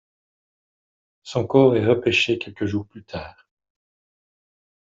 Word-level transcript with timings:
Son 1.21 1.45
corps 1.45 1.75
est 1.77 1.85
repêché 1.85 2.39
quelques 2.39 2.65
jours 2.65 2.87
plus 2.87 3.03
tard. 3.03 3.47